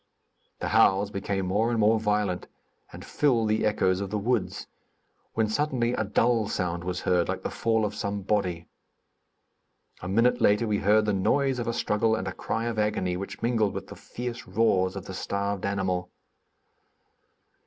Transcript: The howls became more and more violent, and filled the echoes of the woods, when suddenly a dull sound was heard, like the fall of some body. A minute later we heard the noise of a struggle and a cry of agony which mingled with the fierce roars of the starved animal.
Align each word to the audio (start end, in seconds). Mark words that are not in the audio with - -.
The 0.57 0.69
howls 0.69 1.11
became 1.11 1.45
more 1.45 1.69
and 1.69 1.77
more 1.79 1.99
violent, 1.99 2.47
and 2.91 3.05
filled 3.05 3.49
the 3.49 3.67
echoes 3.67 4.01
of 4.01 4.09
the 4.09 4.17
woods, 4.17 4.65
when 5.35 5.47
suddenly 5.47 5.93
a 5.93 6.03
dull 6.03 6.47
sound 6.49 6.83
was 6.83 7.01
heard, 7.01 7.29
like 7.29 7.43
the 7.43 7.51
fall 7.51 7.85
of 7.85 7.93
some 7.93 8.23
body. 8.23 8.67
A 10.01 10.07
minute 10.07 10.41
later 10.41 10.65
we 10.65 10.79
heard 10.79 11.05
the 11.05 11.13
noise 11.13 11.59
of 11.59 11.67
a 11.67 11.71
struggle 11.73 12.15
and 12.15 12.27
a 12.27 12.33
cry 12.33 12.65
of 12.65 12.79
agony 12.79 13.15
which 13.15 13.43
mingled 13.43 13.75
with 13.75 13.85
the 13.89 13.95
fierce 13.95 14.47
roars 14.47 14.95
of 14.95 15.05
the 15.05 15.13
starved 15.13 15.67
animal. 15.67 16.09